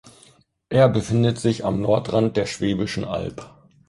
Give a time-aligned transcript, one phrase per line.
[0.69, 3.53] Er befindet sich am Nordrand der Schwäbischen Alb.